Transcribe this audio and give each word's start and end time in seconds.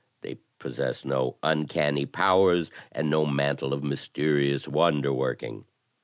They 0.21 0.39
possess 0.57 1.05
no 1.05 1.37
imcanny 1.43 2.11
powers 2.11 2.71
and 2.91 3.07
no 3.11 3.23
mantle 3.27 3.71
of 3.71 3.83
mysterious 3.83 4.67
wonder 4.67 5.13
working. 5.13 5.65